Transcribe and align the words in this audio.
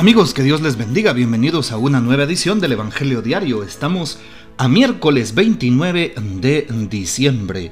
Amigos, 0.00 0.32
que 0.32 0.42
Dios 0.42 0.62
les 0.62 0.78
bendiga. 0.78 1.12
Bienvenidos 1.12 1.72
a 1.72 1.76
una 1.76 2.00
nueva 2.00 2.22
edición 2.22 2.58
del 2.58 2.72
Evangelio 2.72 3.20
Diario. 3.20 3.62
Estamos 3.62 4.18
a 4.56 4.66
miércoles 4.66 5.34
29 5.34 6.14
de 6.40 6.66
diciembre. 6.88 7.70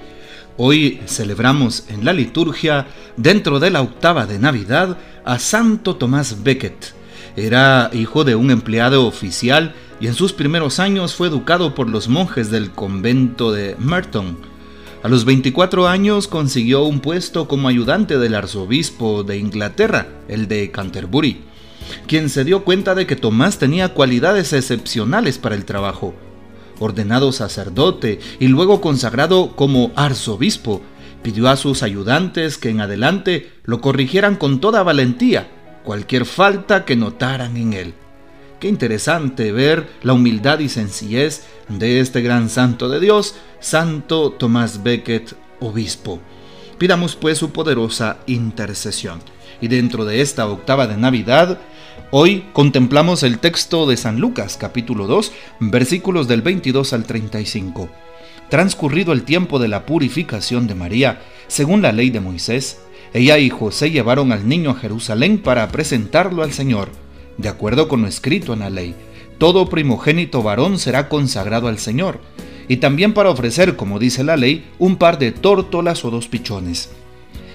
Hoy 0.58 1.00
celebramos 1.06 1.84
en 1.88 2.04
la 2.04 2.12
liturgia, 2.12 2.86
dentro 3.16 3.60
de 3.60 3.70
la 3.70 3.80
octava 3.80 4.26
de 4.26 4.38
Navidad, 4.38 4.98
a 5.24 5.38
Santo 5.38 5.96
Tomás 5.96 6.42
Becket. 6.42 6.92
Era 7.34 7.88
hijo 7.94 8.24
de 8.24 8.34
un 8.34 8.50
empleado 8.50 9.06
oficial 9.06 9.74
y 9.98 10.06
en 10.06 10.12
sus 10.12 10.34
primeros 10.34 10.80
años 10.80 11.14
fue 11.14 11.28
educado 11.28 11.74
por 11.74 11.88
los 11.88 12.08
monjes 12.08 12.50
del 12.50 12.72
convento 12.72 13.52
de 13.52 13.74
Merton. 13.78 14.36
A 15.02 15.08
los 15.08 15.24
24 15.24 15.88
años 15.88 16.28
consiguió 16.28 16.82
un 16.82 17.00
puesto 17.00 17.48
como 17.48 17.68
ayudante 17.68 18.18
del 18.18 18.34
arzobispo 18.34 19.22
de 19.24 19.38
Inglaterra, 19.38 20.08
el 20.28 20.46
de 20.46 20.70
Canterbury 20.70 21.47
quien 22.06 22.28
se 22.28 22.44
dio 22.44 22.64
cuenta 22.64 22.94
de 22.94 23.06
que 23.06 23.16
Tomás 23.16 23.58
tenía 23.58 23.94
cualidades 23.94 24.52
excepcionales 24.52 25.38
para 25.38 25.54
el 25.54 25.64
trabajo. 25.64 26.14
Ordenado 26.78 27.32
sacerdote 27.32 28.20
y 28.38 28.48
luego 28.48 28.80
consagrado 28.80 29.56
como 29.56 29.90
arzobispo, 29.96 30.82
pidió 31.22 31.48
a 31.48 31.56
sus 31.56 31.82
ayudantes 31.82 32.58
que 32.58 32.70
en 32.70 32.80
adelante 32.80 33.50
lo 33.64 33.80
corrigieran 33.80 34.36
con 34.36 34.60
toda 34.60 34.82
valentía 34.82 35.48
cualquier 35.88 36.26
falta 36.26 36.84
que 36.84 36.96
notaran 36.96 37.56
en 37.56 37.72
él. 37.72 37.94
Qué 38.60 38.68
interesante 38.68 39.52
ver 39.52 39.88
la 40.02 40.12
humildad 40.12 40.58
y 40.58 40.68
sencillez 40.68 41.46
de 41.68 42.00
este 42.00 42.20
gran 42.20 42.50
santo 42.50 42.90
de 42.90 43.00
Dios, 43.00 43.36
Santo 43.60 44.32
Tomás 44.32 44.82
Becket, 44.82 45.34
obispo. 45.60 46.20
Pidamos 46.76 47.16
pues 47.16 47.38
su 47.38 47.52
poderosa 47.52 48.18
intercesión. 48.26 49.20
Y 49.62 49.68
dentro 49.68 50.04
de 50.04 50.20
esta 50.20 50.46
octava 50.46 50.86
de 50.86 50.98
Navidad, 50.98 51.58
Hoy 52.10 52.46
contemplamos 52.54 53.22
el 53.22 53.38
texto 53.38 53.86
de 53.86 53.98
San 53.98 54.18
Lucas 54.18 54.56
capítulo 54.58 55.06
2 55.06 55.30
versículos 55.60 56.26
del 56.26 56.40
22 56.40 56.94
al 56.94 57.04
35. 57.04 57.90
Transcurrido 58.48 59.12
el 59.12 59.24
tiempo 59.24 59.58
de 59.58 59.68
la 59.68 59.84
purificación 59.84 60.66
de 60.66 60.74
María, 60.74 61.20
según 61.48 61.82
la 61.82 61.92
ley 61.92 62.08
de 62.08 62.20
Moisés, 62.20 62.80
ella 63.12 63.36
y 63.36 63.50
José 63.50 63.90
llevaron 63.90 64.32
al 64.32 64.48
niño 64.48 64.70
a 64.70 64.76
Jerusalén 64.76 65.36
para 65.36 65.68
presentarlo 65.68 66.42
al 66.42 66.52
Señor, 66.52 66.88
de 67.36 67.50
acuerdo 67.50 67.88
con 67.88 68.00
lo 68.00 68.08
escrito 68.08 68.54
en 68.54 68.60
la 68.60 68.70
ley. 68.70 68.94
Todo 69.36 69.68
primogénito 69.68 70.42
varón 70.42 70.78
será 70.78 71.10
consagrado 71.10 71.68
al 71.68 71.78
Señor, 71.78 72.22
y 72.68 72.78
también 72.78 73.12
para 73.12 73.28
ofrecer, 73.28 73.76
como 73.76 73.98
dice 73.98 74.24
la 74.24 74.38
ley, 74.38 74.64
un 74.78 74.96
par 74.96 75.18
de 75.18 75.30
tórtolas 75.30 76.06
o 76.06 76.10
dos 76.10 76.26
pichones. 76.26 76.88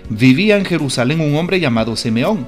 Vivía 0.10 0.58
en 0.58 0.66
Jerusalén 0.66 1.22
un 1.22 1.38
hombre 1.38 1.60
llamado 1.60 1.96
Simeón, 1.96 2.48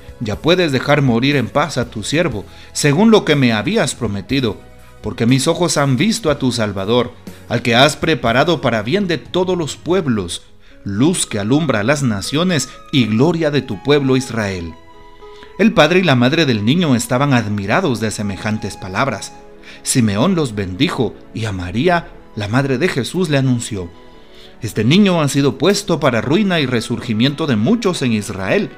ya 0.21 0.37
puedes 0.37 0.71
dejar 0.71 1.01
morir 1.01 1.35
en 1.35 1.49
paz 1.49 1.77
a 1.77 1.89
tu 1.89 2.03
siervo, 2.03 2.45
según 2.71 3.11
lo 3.11 3.25
que 3.25 3.35
me 3.35 3.51
habías 3.51 3.95
prometido, 3.95 4.57
porque 5.01 5.25
mis 5.25 5.47
ojos 5.47 5.77
han 5.77 5.97
visto 5.97 6.29
a 6.29 6.37
tu 6.37 6.51
Salvador, 6.51 7.11
al 7.49 7.63
que 7.63 7.75
has 7.75 7.97
preparado 7.97 8.61
para 8.61 8.83
bien 8.83 9.07
de 9.07 9.17
todos 9.17 9.57
los 9.57 9.75
pueblos, 9.75 10.43
luz 10.83 11.25
que 11.25 11.39
alumbra 11.39 11.79
a 11.79 11.83
las 11.83 12.03
naciones 12.03 12.69
y 12.91 13.05
gloria 13.05 13.51
de 13.51 13.63
tu 13.63 13.81
pueblo 13.83 14.15
Israel. 14.15 14.73
El 15.57 15.73
padre 15.73 15.99
y 15.99 16.03
la 16.03 16.15
madre 16.15 16.45
del 16.45 16.63
niño 16.63 16.95
estaban 16.95 17.33
admirados 17.33 17.99
de 17.99 18.11
semejantes 18.11 18.77
palabras. 18.77 19.33
Simeón 19.83 20.35
los 20.35 20.55
bendijo 20.55 21.15
y 21.33 21.45
a 21.45 21.51
María, 21.51 22.09
la 22.35 22.47
madre 22.47 22.77
de 22.77 22.87
Jesús, 22.87 23.29
le 23.29 23.37
anunció, 23.37 23.89
Este 24.61 24.83
niño 24.83 25.21
ha 25.21 25.27
sido 25.27 25.57
puesto 25.57 25.99
para 25.99 26.21
ruina 26.21 26.59
y 26.59 26.67
resurgimiento 26.67 27.47
de 27.47 27.55
muchos 27.55 28.01
en 28.03 28.13
Israel 28.13 28.69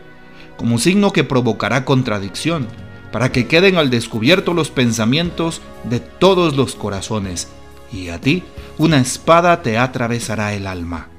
como 0.58 0.78
signo 0.80 1.12
que 1.12 1.24
provocará 1.24 1.86
contradicción, 1.86 2.68
para 3.12 3.32
que 3.32 3.48
queden 3.48 3.78
al 3.78 3.90
descubierto 3.90 4.54
los 4.54 4.72
pensamientos 4.72 5.62
de 5.84 6.00
todos 6.00 6.56
los 6.56 6.76
corazones, 6.76 7.48
y 7.92 8.10
a 8.10 8.20
ti 8.20 8.44
una 8.78 9.00
espada 9.00 9.62
te 9.62 9.78
atravesará 9.78 10.54
el 10.54 10.66
alma. 10.66 11.10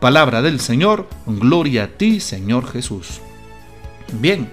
Palabra 0.00 0.42
del 0.42 0.60
Señor, 0.60 1.08
gloria 1.26 1.84
a 1.84 1.88
ti, 1.88 2.20
Señor 2.20 2.70
Jesús. 2.70 3.20
Bien, 4.12 4.50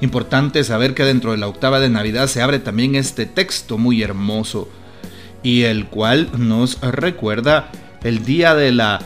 importante 0.00 0.64
saber 0.64 0.94
que 0.94 1.04
dentro 1.04 1.32
de 1.32 1.38
la 1.38 1.48
octava 1.48 1.80
de 1.80 1.88
Navidad 1.88 2.26
se 2.26 2.42
abre 2.42 2.58
también 2.58 2.94
este 2.94 3.26
texto 3.26 3.78
muy 3.78 4.02
hermoso, 4.02 4.68
y 5.42 5.62
el 5.62 5.86
cual 5.86 6.30
nos 6.36 6.80
recuerda 6.80 7.70
el 8.02 8.24
día 8.24 8.54
de 8.54 8.72
la 8.72 9.00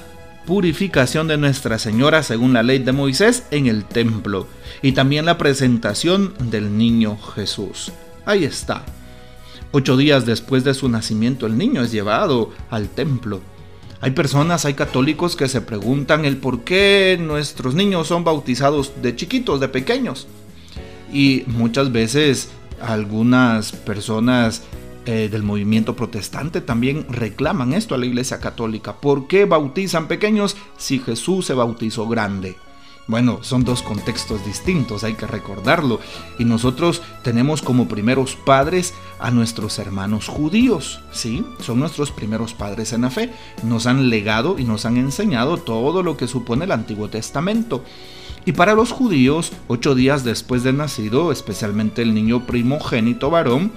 purificación 0.48 1.28
de 1.28 1.36
Nuestra 1.36 1.78
Señora 1.78 2.22
según 2.22 2.54
la 2.54 2.62
ley 2.62 2.78
de 2.78 2.92
Moisés 2.92 3.44
en 3.50 3.66
el 3.66 3.84
templo 3.84 4.46
y 4.80 4.92
también 4.92 5.26
la 5.26 5.36
presentación 5.36 6.32
del 6.38 6.78
niño 6.78 7.18
Jesús. 7.18 7.92
Ahí 8.24 8.44
está. 8.44 8.82
Ocho 9.72 9.98
días 9.98 10.24
después 10.24 10.64
de 10.64 10.72
su 10.72 10.88
nacimiento 10.88 11.44
el 11.44 11.58
niño 11.58 11.82
es 11.82 11.92
llevado 11.92 12.50
al 12.70 12.88
templo. 12.88 13.42
Hay 14.00 14.12
personas, 14.12 14.64
hay 14.64 14.72
católicos 14.72 15.36
que 15.36 15.48
se 15.48 15.60
preguntan 15.60 16.24
el 16.24 16.38
por 16.38 16.64
qué 16.64 17.18
nuestros 17.20 17.74
niños 17.74 18.06
son 18.06 18.24
bautizados 18.24 19.02
de 19.02 19.14
chiquitos, 19.14 19.60
de 19.60 19.68
pequeños. 19.68 20.28
Y 21.12 21.44
muchas 21.46 21.92
veces 21.92 22.48
algunas 22.80 23.72
personas 23.72 24.62
eh, 25.06 25.28
del 25.30 25.42
movimiento 25.42 25.96
protestante 25.96 26.60
también 26.60 27.06
reclaman 27.08 27.72
esto 27.72 27.94
a 27.94 27.98
la 27.98 28.06
Iglesia 28.06 28.40
Católica. 28.40 28.96
¿Por 29.00 29.26
qué 29.26 29.44
bautizan 29.44 30.08
pequeños 30.08 30.56
si 30.76 30.98
Jesús 30.98 31.46
se 31.46 31.54
bautizó 31.54 32.08
grande? 32.08 32.56
Bueno, 33.08 33.38
son 33.40 33.64
dos 33.64 33.82
contextos 33.82 34.44
distintos, 34.44 35.02
hay 35.02 35.14
que 35.14 35.26
recordarlo. 35.26 35.98
Y 36.38 36.44
nosotros 36.44 37.00
tenemos 37.22 37.62
como 37.62 37.88
primeros 37.88 38.36
padres 38.36 38.92
a 39.18 39.30
nuestros 39.30 39.78
hermanos 39.78 40.28
judíos, 40.28 41.00
¿sí? 41.10 41.42
Son 41.60 41.80
nuestros 41.80 42.10
primeros 42.10 42.52
padres 42.52 42.92
en 42.92 43.00
la 43.00 43.10
fe. 43.10 43.32
Nos 43.62 43.86
han 43.86 44.10
legado 44.10 44.58
y 44.58 44.64
nos 44.64 44.84
han 44.84 44.98
enseñado 44.98 45.56
todo 45.56 46.02
lo 46.02 46.18
que 46.18 46.28
supone 46.28 46.66
el 46.66 46.72
Antiguo 46.72 47.08
Testamento. 47.08 47.82
Y 48.48 48.52
para 48.52 48.72
los 48.72 48.92
judíos, 48.92 49.52
ocho 49.66 49.94
días 49.94 50.24
después 50.24 50.62
de 50.62 50.72
nacido, 50.72 51.32
especialmente 51.32 52.00
el 52.00 52.14
niño 52.14 52.46
primogénito 52.46 53.28
varón, 53.28 53.72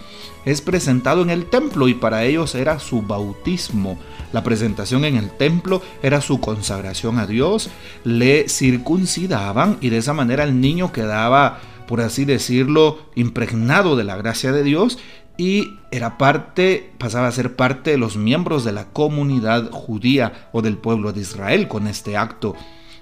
es 0.45 0.61
presentado 0.61 1.23
en 1.23 1.29
el 1.29 1.47
templo 1.47 1.89
y 1.89 1.93
para 1.93 2.23
ellos 2.23 2.55
era 2.55 2.79
su 2.79 3.01
bautismo. 3.01 3.99
La 4.31 4.43
presentación 4.43 5.03
en 5.03 5.17
el 5.17 5.29
templo 5.29 5.81
era 6.01 6.21
su 6.21 6.39
consagración 6.39 7.19
a 7.19 7.27
Dios, 7.27 7.69
le 8.05 8.47
circuncidaban 8.47 9.77
y 9.81 9.89
de 9.89 9.97
esa 9.97 10.13
manera 10.13 10.45
el 10.45 10.61
niño 10.61 10.93
quedaba, 10.93 11.59
por 11.85 11.99
así 11.99 12.23
decirlo, 12.23 12.99
impregnado 13.15 13.97
de 13.97 14.05
la 14.05 14.15
gracia 14.15 14.53
de 14.53 14.63
Dios 14.63 14.99
y 15.35 15.79
era 15.91 16.17
parte, 16.17 16.93
pasaba 16.97 17.27
a 17.27 17.33
ser 17.33 17.57
parte 17.57 17.91
de 17.91 17.97
los 17.97 18.15
miembros 18.15 18.63
de 18.63 18.71
la 18.71 18.85
comunidad 18.85 19.69
judía 19.69 20.47
o 20.53 20.61
del 20.61 20.77
pueblo 20.77 21.11
de 21.11 21.19
Israel 21.19 21.67
con 21.67 21.87
este 21.87 22.15
acto. 22.15 22.55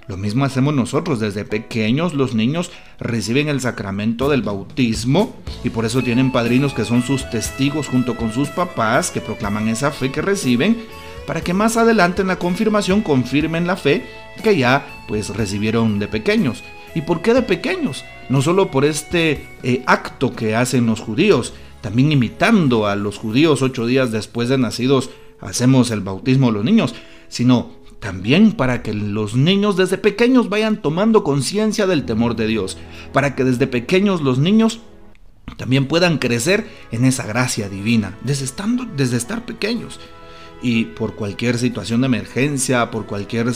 Lo 0.09 0.17
mismo 0.17 0.43
hacemos 0.43 0.73
nosotros, 0.73 1.19
desde 1.19 1.45
pequeños 1.45 2.15
los 2.15 2.33
niños 2.33 2.71
reciben 2.99 3.47
el 3.47 3.61
sacramento 3.61 4.27
del 4.27 4.41
bautismo 4.41 5.35
y 5.63 5.69
por 5.69 5.85
eso 5.85 6.01
tienen 6.01 6.31
padrinos 6.31 6.73
que 6.73 6.83
son 6.83 7.03
sus 7.03 7.29
testigos 7.29 7.87
junto 7.87 8.17
con 8.17 8.33
sus 8.33 8.49
papás 8.49 9.11
que 9.11 9.21
proclaman 9.21 9.67
esa 9.67 9.91
fe 9.91 10.11
que 10.11 10.23
reciben 10.23 10.77
para 11.27 11.41
que 11.41 11.53
más 11.53 11.77
adelante 11.77 12.23
en 12.23 12.29
la 12.29 12.39
confirmación 12.39 13.01
confirmen 13.01 13.67
la 13.67 13.75
fe 13.75 14.03
que 14.43 14.57
ya 14.57 14.83
pues 15.07 15.29
recibieron 15.29 15.99
de 15.99 16.07
pequeños. 16.07 16.63
¿Y 16.95 17.01
por 17.01 17.21
qué 17.21 17.35
de 17.35 17.43
pequeños? 17.43 18.03
No 18.29 18.41
solo 18.41 18.71
por 18.71 18.85
este 18.85 19.45
eh, 19.61 19.83
acto 19.85 20.35
que 20.35 20.55
hacen 20.55 20.87
los 20.87 21.01
judíos, 21.01 21.53
también 21.81 22.11
imitando 22.11 22.87
a 22.87 22.95
los 22.95 23.19
judíos 23.19 23.61
ocho 23.61 23.85
días 23.85 24.11
después 24.11 24.49
de 24.49 24.57
nacidos 24.57 25.11
hacemos 25.39 25.91
el 25.91 26.01
bautismo 26.01 26.47
de 26.47 26.53
los 26.53 26.65
niños, 26.65 26.95
sino 27.27 27.78
también 27.99 28.53
para 28.53 28.81
que 28.81 28.93
los 28.93 29.35
niños 29.35 29.75
desde 29.75 29.97
pequeños 29.97 30.49
vayan 30.49 30.81
tomando 30.81 31.23
conciencia 31.23 31.85
del 31.87 32.05
temor 32.05 32.35
de 32.35 32.47
Dios, 32.47 32.77
para 33.13 33.35
que 33.35 33.43
desde 33.43 33.67
pequeños 33.67 34.21
los 34.21 34.39
niños 34.39 34.79
también 35.57 35.87
puedan 35.87 36.17
crecer 36.17 36.67
en 36.91 37.05
esa 37.05 37.25
gracia 37.25 37.69
divina, 37.69 38.17
desde, 38.23 38.45
estando, 38.45 38.85
desde 38.85 39.17
estar 39.17 39.45
pequeños. 39.45 39.99
Y 40.61 40.85
por 40.85 41.15
cualquier 41.15 41.57
situación 41.57 42.01
de 42.01 42.07
emergencia, 42.07 42.91
por 42.91 43.05
cualquier 43.05 43.47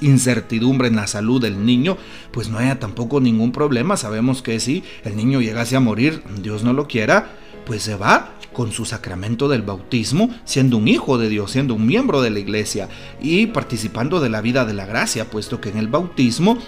incertidumbre 0.00 0.88
en 0.88 0.96
la 0.96 1.06
salud 1.06 1.42
del 1.42 1.64
niño, 1.64 1.98
pues 2.32 2.48
no 2.48 2.58
haya 2.58 2.78
tampoco 2.78 3.20
ningún 3.20 3.52
problema. 3.52 3.98
Sabemos 3.98 4.40
que 4.40 4.58
si 4.58 4.82
el 5.04 5.14
niño 5.14 5.42
llegase 5.42 5.76
a 5.76 5.80
morir, 5.80 6.22
Dios 6.42 6.64
no 6.64 6.72
lo 6.72 6.86
quiera, 6.86 7.36
pues 7.68 7.82
se 7.82 7.94
va 7.94 8.32
con 8.54 8.72
su 8.72 8.86
sacramento 8.86 9.46
del 9.46 9.62
bautismo, 9.62 10.34
siendo 10.44 10.78
un 10.78 10.88
hijo 10.88 11.18
de 11.18 11.28
Dios, 11.28 11.52
siendo 11.52 11.74
un 11.74 11.86
miembro 11.86 12.22
de 12.22 12.30
la 12.30 12.40
iglesia 12.40 12.88
y 13.20 13.46
participando 13.46 14.20
de 14.20 14.30
la 14.30 14.40
vida 14.40 14.64
de 14.64 14.72
la 14.72 14.86
gracia, 14.86 15.30
puesto 15.30 15.60
que 15.60 15.68
en 15.68 15.76
el 15.76 15.86
bautismo 15.86 16.58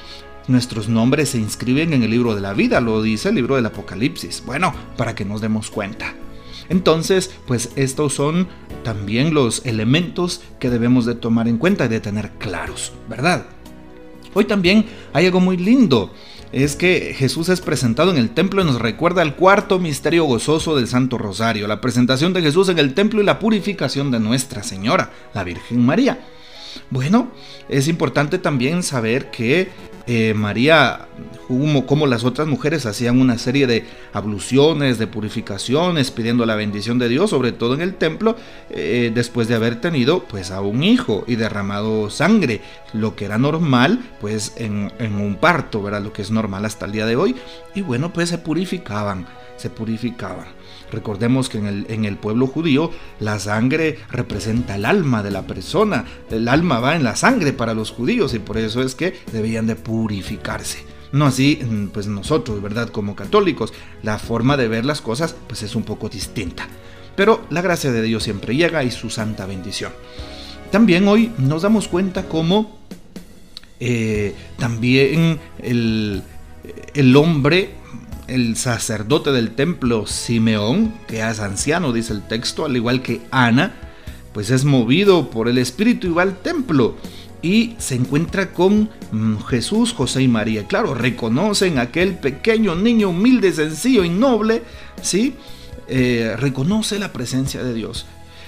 nuestros 0.47 0.89
nombres 0.89 1.31
se 1.31 1.39
inscriben 1.39 1.95
en 1.95 2.03
el 2.03 2.11
libro 2.11 2.35
de 2.35 2.43
la 2.43 2.53
vida, 2.53 2.81
lo 2.83 3.03
dice 3.03 3.31
el 3.31 3.37
libro 3.37 3.57
del 3.57 3.67
Apocalipsis. 3.67 4.43
Bueno, 4.45 4.75
para 4.99 5.15
que 5.15 5.25
nos 5.25 5.41
demos 5.41 5.71
cuenta. 5.71 6.15
Entonces, 6.69 7.31
pues 7.47 7.71
estos 7.77 8.13
son 8.15 8.47
también 8.85 9.33
los 9.33 9.65
elementos 9.65 10.43
que 10.61 10.71
debemos 10.71 11.07
de 11.07 11.15
tomar 11.15 11.49
en 11.49 11.57
cuenta 11.57 11.87
y 11.87 11.89
de 11.89 12.01
tener 12.01 12.33
claros, 12.33 12.93
¿verdad? 13.09 13.47
Hoy 14.35 14.45
también 14.45 14.87
hay 15.13 15.27
algo 15.27 15.41
muy 15.41 15.57
lindo 15.57 16.11
es 16.53 16.75
que 16.75 17.15
Jesús 17.17 17.49
es 17.49 17.61
presentado 17.61 18.11
en 18.11 18.17
el 18.17 18.31
templo 18.31 18.63
y 18.63 18.65
nos 18.65 18.81
recuerda 18.81 19.23
el 19.23 19.35
cuarto 19.35 19.79
misterio 19.79 20.25
gozoso 20.25 20.75
del 20.75 20.89
Santo 20.89 21.17
Rosario, 21.17 21.69
la 21.69 21.81
presentación 21.81 22.33
de 22.33 22.43
Jesús 22.43 22.69
en 22.69 22.79
el 22.79 22.95
templo 22.95 23.21
y 23.21 23.25
la 23.25 23.39
purificación 23.39 24.11
de 24.11 24.19
Nuestra 24.19 24.63
Señora, 24.63 25.13
la 25.33 25.45
Virgen 25.45 25.85
María. 25.85 26.19
Bueno, 26.91 27.31
es 27.69 27.89
importante 27.89 28.39
también 28.39 28.83
saber 28.83 29.31
que 29.31 29.69
eh, 30.07 30.35
María, 30.35 31.07
como, 31.87 32.07
las 32.07 32.25
otras 32.25 32.49
mujeres, 32.49 32.87
hacían 32.87 33.21
una 33.21 33.39
serie 33.39 33.67
de 33.67 33.85
abluciones, 34.13 34.99
de 34.99 35.07
purificaciones, 35.07 36.11
pidiendo 36.11 36.47
la 36.47 36.55
bendición 36.55 36.99
de 36.99 37.09
Dios, 37.09 37.31
sobre 37.31 37.53
todo 37.53 37.75
en 37.75 37.81
el 37.81 37.95
templo, 37.95 38.37
eh, 38.71 39.11
después 39.15 39.49
de 39.49 39.55
haber 39.55 39.81
tenido 39.81 40.25
pues 40.25 40.51
a 40.51 40.61
un 40.61 40.83
hijo 40.83 41.25
y 41.27 41.37
derramado 41.37 42.11
sangre, 42.11 42.61
lo 42.93 43.17
que 43.17 43.27
era 43.27 43.39
normal 43.39 44.01
pues 44.21 44.55
en, 44.57 44.93
en 44.99 45.15
un 45.15 45.37
parto, 45.37 45.83
¿verdad? 45.83 46.03
Lo 46.03 46.13
que 46.13 46.23
es 46.23 46.31
normal 46.31 46.65
hasta 46.65 46.87
el 46.87 46.93
día 46.93 47.07
de 47.07 47.17
hoy. 47.17 47.37
Y 47.75 47.83
bueno, 47.83 48.13
pues 48.13 48.29
se 48.29 48.39
purificaban, 48.39 49.27
se 49.61 49.71
purificaban. 49.71 50.47
Recordemos 50.91 51.49
que 51.49 51.59
en 51.59 51.67
el, 51.67 51.87
en 51.89 52.05
el, 52.05 52.17
pueblo 52.17 52.47
judío 52.47 52.91
la 53.21 53.39
sangre 53.39 53.99
representa 54.11 54.77
el 54.77 54.85
alma 54.85 55.23
de 55.23 55.31
la 55.31 55.47
persona. 55.47 56.05
El 56.31 56.49
alma 56.49 56.81
va 56.81 56.97
en 56.97 57.05
la 57.05 57.17
sangre 57.17 57.53
para 57.53 57.75
los 57.75 57.91
judíos 57.91 58.35
y 58.35 58.39
por 58.39 58.59
eso 58.59 58.83
es 58.83 58.95
que 58.95 59.15
debían 59.33 59.67
de 59.67 59.77
purificarse. 59.77 60.85
No 61.13 61.27
así, 61.27 61.61
mm, 61.63 61.89
pues 61.89 62.07
nosotros, 62.07 62.63
¿verdad? 62.63 62.89
Como 62.89 63.15
católicos, 63.15 63.73
la 64.03 64.19
forma 64.19 64.57
de 64.57 64.69
ver 64.69 64.85
las 64.85 65.01
cosas 65.01 65.35
pues 65.47 65.63
es 65.63 65.75
un 65.75 65.83
poco 65.83 66.09
distinta. 66.09 66.67
Pero 67.17 67.45
la 67.51 67.63
gracia 67.63 67.93
de 67.93 68.03
Dios 68.03 68.23
siempre 68.23 68.57
llega 68.57 68.83
y 68.85 68.91
su 68.91 69.11
santa 69.11 69.47
bendición. 69.47 69.93
También 70.71 71.07
hoy 71.09 71.33
nos 71.39 71.63
damos 71.63 71.89
cuenta 71.89 72.29
cómo 72.29 72.79
eh, 73.81 74.35
también 74.57 75.41
el, 75.59 76.23
el 76.95 77.17
hombre 77.17 77.80
el 78.31 78.57
sacerdote 78.57 79.33
del 79.33 79.51
templo 79.51 80.07
Simeón, 80.07 80.95
que 81.09 81.21
es 81.21 81.41
anciano, 81.41 81.93
dice 81.93 82.13
el 82.13 82.23
texto, 82.23 82.65
al 82.65 82.77
igual 82.77 83.03
que 83.03 83.23
Ana, 83.31 83.75
pues 84.33 84.51
es 84.51 84.65
movido 84.65 85.31
por 85.31 85.49
el 85.49 85.59
Espíritu 85.59 86.07
y 86.07 86.11
va 86.11 86.23
al 86.23 86.39
templo 86.39 86.97
y 87.43 87.75
se 87.79 87.97
encuentra 87.97 88.53
con 88.53 88.91
mm, 89.11 89.39
Jesús, 89.49 89.93
José 89.93 90.23
y 90.23 90.29
María. 90.29 90.67
Claro, 90.67 90.95
reconocen 90.95 91.79
aquel 91.79 92.15
pequeño 92.19 92.77
niño 92.77 93.11
humilde, 93.11 93.53
sencillo 93.53 94.05
y 94.05 94.11
noble, 94.11 94.63
¿sí? 95.03 95.35
Eh, 95.89 96.37
reconoce 96.39 96.99
la 96.99 97.13
presencia 97.13 97.65
de 97.65 97.75
Dios. 97.75 98.07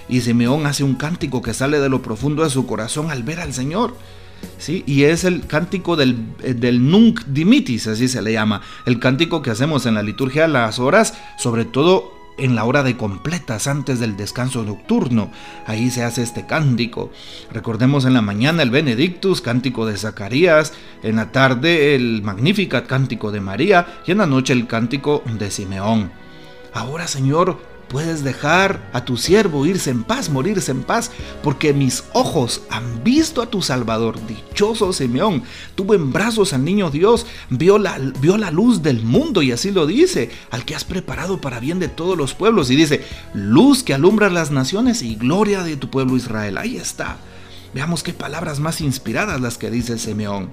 Y 0.08 0.20
Simeón 0.20 0.66
hace 0.66 0.84
un 0.84 0.94
cántico 0.94 1.42
que 1.42 1.54
sale 1.54 1.80
de 1.80 1.88
lo 1.88 2.02
profundo 2.02 2.44
de 2.44 2.50
su 2.50 2.66
corazón 2.66 3.10
al 3.10 3.22
ver 3.22 3.40
al 3.40 3.52
Señor. 3.52 3.96
Y 4.68 5.04
es 5.04 5.24
el 5.24 5.46
cántico 5.46 5.96
del, 5.96 6.16
eh, 6.42 6.72
Nunc 6.72 7.24
Dimitis, 7.26 7.88
así 7.88 8.06
se 8.08 8.22
le 8.22 8.32
llama. 8.32 8.60
El 8.86 9.00
cántico 9.00 9.42
que 9.42 9.50
hacemos 9.50 9.86
en 9.86 9.94
la 9.94 10.02
liturgia 10.02 10.44
a 10.44 10.48
las 10.48 10.78
horas, 10.78 11.14
sobre 11.36 11.64
todo 11.64 12.12
en 12.38 12.54
la 12.54 12.64
hora 12.64 12.82
de 12.82 12.96
completas 12.96 13.66
antes 13.66 13.98
del 13.98 14.16
descanso 14.16 14.62
nocturno. 14.62 15.30
Ahí 15.66 15.90
se 15.90 16.04
hace 16.04 16.22
este 16.22 16.46
cántico. 16.46 17.10
Recordemos 17.50 18.04
en 18.04 18.14
la 18.14 18.22
mañana 18.22 18.62
el 18.62 18.70
Benedictus, 18.70 19.40
cántico 19.40 19.84
de 19.86 19.96
Zacarías, 19.96 20.72
en 21.02 21.16
la 21.16 21.32
tarde 21.32 21.94
el 21.94 22.22
Magnificat, 22.22 22.86
cántico 22.86 23.32
de 23.32 23.40
María 23.40 24.00
y 24.06 24.12
en 24.12 24.18
la 24.18 24.26
noche 24.26 24.52
el 24.52 24.66
cántico 24.66 25.22
de 25.38 25.50
Simeón. 25.50 26.12
Ahora, 26.72 27.06
Señor, 27.06 27.58
Puedes 27.92 28.24
dejar 28.24 28.88
a 28.94 29.04
tu 29.04 29.18
siervo 29.18 29.66
irse 29.66 29.90
en 29.90 30.02
paz, 30.02 30.30
morirse 30.30 30.70
en 30.70 30.82
paz, 30.82 31.10
porque 31.42 31.74
mis 31.74 32.04
ojos 32.14 32.62
han 32.70 33.04
visto 33.04 33.42
a 33.42 33.50
tu 33.50 33.60
Salvador. 33.60 34.18
Dichoso 34.26 34.94
Simeón, 34.94 35.42
tuvo 35.74 35.92
en 35.92 36.10
brazos 36.10 36.54
al 36.54 36.64
niño 36.64 36.90
Dios, 36.90 37.26
vio 37.50 37.76
la, 37.76 37.98
vio 38.18 38.38
la 38.38 38.50
luz 38.50 38.82
del 38.82 39.02
mundo 39.02 39.42
y 39.42 39.52
así 39.52 39.72
lo 39.72 39.86
dice, 39.86 40.30
al 40.50 40.64
que 40.64 40.74
has 40.74 40.84
preparado 40.84 41.42
para 41.42 41.60
bien 41.60 41.80
de 41.80 41.88
todos 41.88 42.16
los 42.16 42.32
pueblos. 42.32 42.70
Y 42.70 42.76
dice, 42.76 43.04
luz 43.34 43.82
que 43.82 43.92
alumbra 43.92 44.30
las 44.30 44.50
naciones 44.50 45.02
y 45.02 45.16
gloria 45.16 45.62
de 45.62 45.76
tu 45.76 45.90
pueblo 45.90 46.16
Israel. 46.16 46.56
Ahí 46.56 46.78
está. 46.78 47.18
Veamos 47.74 48.02
qué 48.02 48.14
palabras 48.14 48.58
más 48.58 48.80
inspiradas 48.80 49.38
las 49.42 49.58
que 49.58 49.70
dice 49.70 49.98
Simeón. 49.98 50.48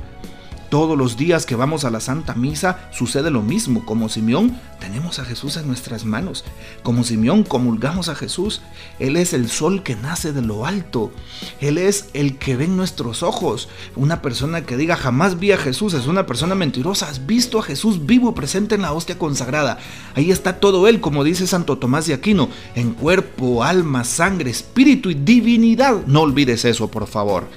Todos 0.70 0.96
los 0.96 1.18
días 1.18 1.48
que 1.48 1.56
vamos 1.56 1.84
a 1.84 1.90
la 1.90 2.00
Santa 2.00 2.36
Misa 2.36 2.90
sucede 2.92 3.32
lo 3.32 3.42
mismo. 3.42 3.84
Como 3.88 4.08
Simeón, 4.08 4.56
tenemos 4.80 5.18
a 5.18 5.26
Jesús 5.26 5.58
en 5.58 5.66
nuestras 5.66 6.06
manos. 6.06 6.46
Como 6.84 7.04
Simeón, 7.04 7.44
comulgamos 7.44 8.08
a 8.08 8.14
Jesús. 8.14 8.62
Él 9.00 9.18
es 9.18 9.34
el 9.34 9.50
sol 9.50 9.82
que 9.82 9.96
nace 9.96 10.32
de 10.32 10.44
lo 10.44 10.68
alto. 10.68 11.12
Él 11.60 11.80
es 11.80 12.10
el 12.14 12.38
que 12.38 12.56
ven 12.56 12.78
nuestros 12.78 13.24
ojos. 13.24 13.68
Una 13.96 14.22
persona 14.22 14.62
que 14.62 14.78
diga 14.78 14.96
jamás 14.96 15.40
vi 15.40 15.54
a 15.54 15.58
Jesús 15.58 15.96
es 15.96 16.06
una 16.06 16.28
persona 16.28 16.54
mentirosa. 16.54 17.10
Has 17.10 17.26
visto 17.26 17.58
a 17.58 17.64
Jesús 17.64 18.06
vivo 18.06 18.36
presente 18.36 18.76
en 18.76 18.84
la 18.84 18.94
hostia 18.94 19.18
consagrada. 19.18 19.80
Ahí 20.14 20.30
está 20.30 20.60
todo 20.60 20.88
Él, 20.88 21.02
como 21.02 21.24
dice 21.24 21.48
Santo 21.48 21.80
Tomás 21.80 22.06
de 22.06 22.14
Aquino, 22.14 22.48
en 22.76 22.94
cuerpo, 22.94 23.64
alma, 23.64 24.04
sangre, 24.04 24.52
espíritu 24.52 25.10
y 25.10 25.16
divinidad. 25.16 26.06
No 26.06 26.22
olvides 26.22 26.64
eso, 26.64 26.92
por 26.92 27.08
favor. 27.08 27.48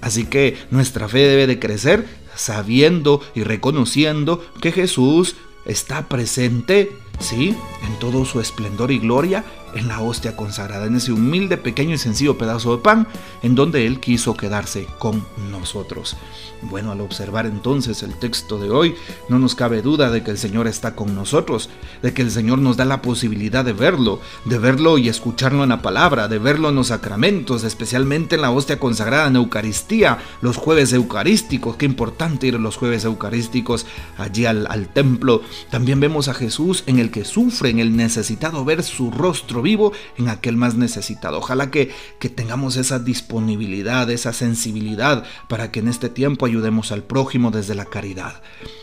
Así 0.00 0.24
que 0.24 0.56
nuestra 0.72 1.08
fe 1.08 1.20
debe 1.20 1.46
de 1.46 1.60
crecer 1.60 2.25
sabiendo 2.36 3.20
y 3.34 3.42
reconociendo 3.42 4.44
que 4.60 4.72
Jesús 4.72 5.36
está 5.64 6.08
presente, 6.08 6.96
sí, 7.18 7.56
en 7.84 7.98
todo 7.98 8.24
su 8.24 8.40
esplendor 8.40 8.92
y 8.92 8.98
gloria 8.98 9.44
en 9.74 9.88
la 9.88 10.00
hostia 10.00 10.36
consagrada, 10.36 10.86
en 10.86 10.96
ese 10.96 11.12
humilde, 11.12 11.56
pequeño 11.56 11.94
y 11.94 11.98
sencillo 11.98 12.38
pedazo 12.38 12.76
de 12.76 12.82
pan 12.82 13.06
en 13.42 13.54
donde 13.54 13.86
Él 13.86 14.00
quiso 14.00 14.36
quedarse 14.36 14.86
con 14.98 15.24
nosotros. 15.50 16.16
Bueno, 16.62 16.90
al 16.90 17.00
observar 17.02 17.46
entonces 17.46 18.02
el 18.02 18.14
texto 18.18 18.58
de 18.58 18.70
hoy, 18.70 18.94
no 19.28 19.38
nos 19.38 19.54
cabe 19.54 19.82
duda 19.82 20.10
de 20.10 20.22
que 20.22 20.30
el 20.30 20.38
Señor 20.38 20.66
está 20.66 20.94
con 20.94 21.14
nosotros, 21.14 21.68
de 22.02 22.14
que 22.14 22.22
el 22.22 22.30
Señor 22.30 22.58
nos 22.58 22.76
da 22.76 22.84
la 22.84 23.02
posibilidad 23.02 23.64
de 23.64 23.74
verlo, 23.74 24.20
de 24.46 24.58
verlo 24.58 24.98
y 24.98 25.08
escucharlo 25.08 25.62
en 25.62 25.68
la 25.68 25.82
palabra, 25.82 26.28
de 26.28 26.38
verlo 26.38 26.70
en 26.70 26.76
los 26.76 26.88
sacramentos, 26.88 27.62
especialmente 27.62 28.36
en 28.36 28.42
la 28.42 28.50
hostia 28.50 28.78
consagrada 28.78 29.28
en 29.28 29.36
Eucaristía, 29.36 30.18
los 30.40 30.56
jueves 30.56 30.92
eucarísticos, 30.92 31.76
qué 31.76 31.84
importante 31.84 32.46
ir 32.46 32.54
los 32.54 32.76
jueves 32.76 33.04
eucarísticos 33.04 33.86
allí 34.16 34.46
al, 34.46 34.66
al 34.66 34.88
templo. 34.88 35.42
También 35.70 36.00
vemos 36.00 36.28
a 36.28 36.34
Jesús 36.34 36.84
en 36.86 36.98
el 36.98 37.10
que 37.10 37.24
sufre, 37.24 37.70
en 37.70 37.78
el 37.78 37.96
necesitado, 37.96 38.64
ver 38.64 38.82
su 38.82 39.10
rostro 39.10 39.55
vivo 39.62 39.92
en 40.18 40.28
aquel 40.28 40.56
más 40.56 40.74
necesitado. 40.74 41.38
Ojalá 41.38 41.70
que, 41.70 41.90
que 42.18 42.28
tengamos 42.28 42.76
esa 42.76 42.98
disponibilidad, 42.98 44.10
esa 44.10 44.32
sensibilidad 44.32 45.24
para 45.48 45.70
que 45.70 45.80
en 45.80 45.88
este 45.88 46.08
tiempo 46.08 46.46
ayudemos 46.46 46.92
al 46.92 47.02
prójimo 47.02 47.50
desde 47.50 47.74
la 47.74 47.86
caridad. 47.86 48.42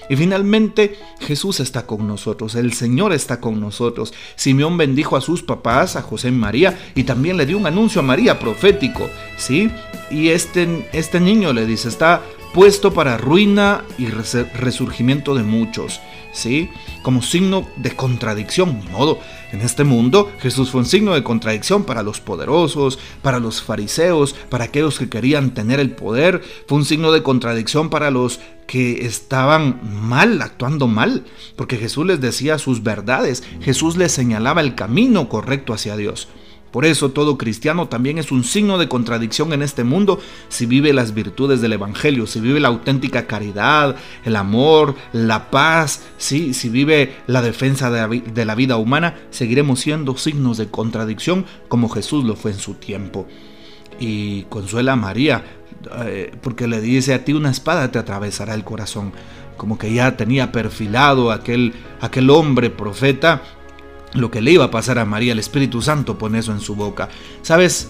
Y 0.10 0.16
finalmente, 0.16 0.98
Jesús 1.20 1.60
está 1.60 1.86
con 1.86 2.08
nosotros, 2.08 2.56
el 2.56 2.74
Señor 2.74 3.14
está 3.14 3.40
con 3.40 3.60
nosotros. 3.60 4.14
Simeón 4.36 4.78
bendijo 4.78 5.16
a 5.16 5.22
sus 5.22 5.44
papás, 5.44 5.96
a 5.96 6.02
José 6.02 6.28
y 6.28 6.32
María, 6.32 6.78
y 6.96 7.04
también 7.04 7.38
le 7.38 7.46
dio 7.46 7.58
un 7.58 7.66
anuncio 7.66 8.02
a 8.02 8.04
María 8.04 8.40
profético, 8.40 9.10
¿sí? 9.38 9.70
Y 10.12 10.30
este, 10.30 10.90
este 10.94 11.20
niño 11.20 11.54
le 11.54 11.66
dice, 11.66 11.88
está 11.88 12.22
puesto 12.54 12.94
para 12.94 13.18
ruina 13.18 13.84
y 13.98 14.08
resurgimiento 14.08 15.34
de 15.34 15.44
muchos, 15.44 16.02
¿sí? 16.34 16.70
Como 17.02 17.22
signo 17.22 17.66
de 17.78 17.96
contradicción, 17.96 18.80
ni 18.84 18.92
modo. 18.92 19.20
En 19.52 19.62
este 19.62 19.84
mundo, 19.84 20.32
Jesús 20.40 20.72
fue 20.72 20.82
un 20.82 20.88
signo 20.88 21.14
de 21.14 21.24
contradicción 21.24 21.84
para 21.84 22.04
los 22.04 22.20
poderosos, 22.20 23.00
para 23.22 23.40
los 23.40 23.62
fariseos, 23.62 24.34
para 24.50 24.66
aquellos 24.66 24.98
que 24.98 25.10
querían 25.10 25.54
tener 25.54 25.80
el 25.80 25.92
poder. 25.92 26.42
Fue 26.68 26.80
un 26.80 26.86
signo 26.86 27.12
de 27.12 27.24
contradicción 27.24 27.90
para 27.90 28.12
los 28.12 28.40
que 28.68 29.06
estaban 29.06 29.80
mal, 29.84 30.42
actuando 30.42 30.88
mal, 30.88 31.24
porque 31.56 31.78
Jesús 31.78 32.06
les 32.06 32.20
decía 32.20 32.58
sus 32.58 32.82
verdades, 32.82 33.44
Jesús 33.62 33.98
les 33.98 34.12
señalaba 34.12 34.62
el 34.62 34.76
camino 34.76 35.30
correcto 35.30 35.74
hacia 35.74 35.96
Dios. 35.96 36.28
Por 36.74 36.86
eso 36.86 37.12
todo 37.12 37.38
cristiano 37.38 37.88
también 37.88 38.18
es 38.18 38.32
un 38.32 38.44
signo 38.44 38.80
de 38.80 38.88
contradicción 38.88 39.54
en 39.54 39.62
este 39.62 39.84
mundo 39.84 40.20
si 40.50 40.66
vive 40.66 40.92
las 40.92 41.14
virtudes 41.14 41.62
del 41.62 41.74
Evangelio, 41.74 42.26
si 42.26 42.40
vive 42.40 42.60
la 42.60 42.70
auténtica 42.70 43.28
caridad, 43.28 43.96
el 44.26 44.36
amor, 44.36 44.96
la 45.12 45.52
paz, 45.52 46.02
si 46.18 46.52
vive 46.70 47.18
la 47.28 47.44
defensa 47.44 47.92
de 47.92 48.46
la 48.46 48.56
vida 48.56 48.78
humana, 48.78 49.20
seguiremos 49.30 49.82
siendo 49.82 50.18
signos 50.18 50.58
de 50.58 50.68
contradicción 50.68 51.46
como 51.68 51.90
Jesús 51.90 52.26
lo 52.26 52.36
fue 52.36 52.50
en 52.50 52.58
su 52.58 52.74
tiempo. 52.74 53.28
Y 54.00 54.46
consuela 54.46 54.94
a 54.94 54.96
María, 54.96 55.44
eh, 56.06 56.32
porque 56.42 56.66
le 56.66 56.82
dice 56.82 57.14
a 57.14 57.24
ti 57.24 57.34
una 57.34 57.52
espada 57.52 57.92
te 57.92 58.00
atravesará 58.00 58.56
el 58.56 58.64
corazón, 58.64 59.14
como 59.58 59.78
que 59.78 59.94
ya 59.94 60.18
tenía 60.18 60.52
perfilado 60.52 61.32
aquel, 61.32 61.74
aquel 62.02 62.32
hombre 62.32 62.72
profeta 62.72 63.44
lo 64.14 64.32
que 64.32 64.42
le 64.42 64.52
iba 64.52 64.66
a 64.66 64.72
pasar 64.72 65.00
a 65.00 65.06
María, 65.06 65.34
el 65.34 65.40
Espíritu 65.40 65.82
Santo 65.82 66.18
pone 66.18 66.40
eso 66.40 66.52
en 66.52 66.60
su 66.60 66.76
boca. 66.76 67.10
¿Sabes? 67.42 67.90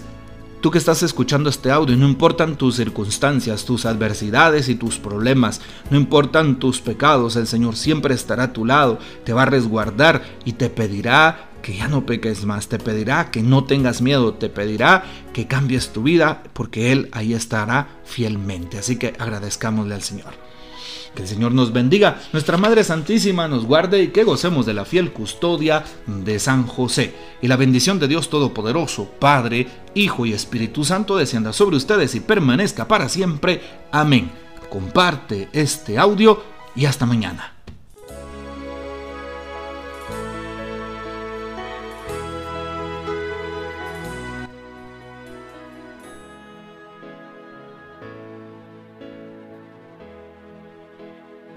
Tú 0.60 0.70
que 0.70 0.78
estás 0.78 1.02
escuchando 1.02 1.50
este 1.50 1.70
audio, 1.70 1.94
no 1.94 2.08
importan 2.08 2.56
tus 2.56 2.76
circunstancias, 2.76 3.66
tus 3.66 3.84
adversidades 3.84 4.70
y 4.70 4.76
tus 4.76 4.98
problemas, 4.98 5.60
no 5.90 5.98
importan 5.98 6.58
tus 6.58 6.80
pecados, 6.80 7.36
el 7.36 7.46
Señor 7.46 7.76
siempre 7.76 8.14
estará 8.14 8.44
a 8.44 8.52
tu 8.54 8.64
lado, 8.64 8.98
te 9.24 9.34
va 9.34 9.42
a 9.42 9.46
resguardar 9.46 10.22
y 10.46 10.54
te 10.54 10.70
pedirá 10.70 11.50
que 11.60 11.76
ya 11.76 11.88
no 11.88 12.06
peques 12.06 12.46
más, 12.46 12.68
te 12.68 12.78
pedirá 12.78 13.30
que 13.30 13.42
no 13.42 13.64
tengas 13.64 14.00
miedo, 14.00 14.34
te 14.34 14.48
pedirá 14.48 15.04
que 15.34 15.46
cambies 15.46 15.92
tu 15.92 16.02
vida, 16.02 16.42
porque 16.54 16.92
Él 16.92 17.10
ahí 17.12 17.34
estará 17.34 17.88
fielmente. 18.04 18.78
Así 18.78 18.96
que 18.96 19.14
agradezcámosle 19.18 19.94
al 19.94 20.02
Señor. 20.02 20.43
Que 21.14 21.22
el 21.22 21.28
Señor 21.28 21.52
nos 21.52 21.72
bendiga, 21.72 22.20
nuestra 22.32 22.56
Madre 22.56 22.82
Santísima 22.82 23.46
nos 23.46 23.64
guarde 23.64 24.02
y 24.02 24.08
que 24.08 24.24
gocemos 24.24 24.66
de 24.66 24.74
la 24.74 24.84
fiel 24.84 25.12
custodia 25.12 25.84
de 26.06 26.38
San 26.40 26.66
José. 26.66 27.14
Y 27.40 27.48
la 27.48 27.56
bendición 27.56 27.98
de 27.98 28.08
Dios 28.08 28.28
Todopoderoso, 28.28 29.08
Padre, 29.18 29.68
Hijo 29.94 30.26
y 30.26 30.32
Espíritu 30.32 30.84
Santo 30.84 31.16
descienda 31.16 31.52
sobre 31.52 31.76
ustedes 31.76 32.14
y 32.14 32.20
permanezca 32.20 32.88
para 32.88 33.08
siempre. 33.08 33.60
Amén. 33.92 34.32
Comparte 34.68 35.48
este 35.52 35.98
audio 35.98 36.42
y 36.74 36.86
hasta 36.86 37.06
mañana. 37.06 37.53